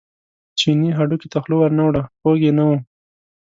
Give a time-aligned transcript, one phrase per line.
[0.59, 2.71] چیني هډوکي ته خوله ور نه وړه خوږ یې نه و.